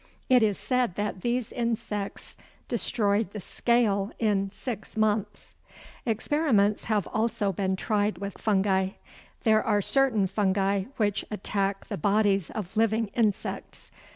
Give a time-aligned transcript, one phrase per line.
[0.29, 2.35] It is said that these insects
[2.67, 5.53] destroyed the "scale" in six months!
[6.07, 8.93] Experiments have also been tried with fungi.
[9.43, 13.91] There are certain fungi which attack the bodies of living insects.